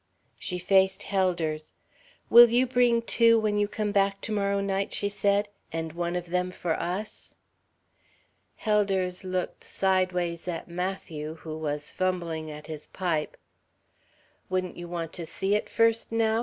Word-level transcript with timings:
She 0.39 0.57
faced 0.57 1.03
Helders. 1.03 1.73
"Will 2.31 2.49
you 2.49 2.65
bring 2.65 3.03
two 3.03 3.39
when 3.39 3.57
you 3.57 3.67
come 3.67 3.91
back 3.91 4.19
to 4.21 4.31
morrow 4.31 4.59
night?" 4.59 4.91
she 4.93 5.09
said; 5.09 5.47
"and 5.71 5.93
one 5.93 6.15
of 6.15 6.31
them 6.31 6.49
for 6.49 6.73
us?" 6.73 7.35
Helders 8.55 9.23
looked 9.23 9.63
sidewise 9.63 10.47
at 10.47 10.67
Matthew, 10.67 11.35
who 11.35 11.55
was 11.55 11.91
fumbling 11.91 12.49
at 12.49 12.65
his 12.65 12.87
pipe. 12.87 13.37
"Wouldn't 14.49 14.75
you 14.75 14.87
want 14.87 15.13
to 15.13 15.25
see 15.27 15.53
it 15.53 15.69
first, 15.69 16.11
now?" 16.11 16.39